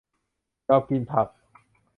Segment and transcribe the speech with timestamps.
[0.67, 1.27] ยอมกินผัก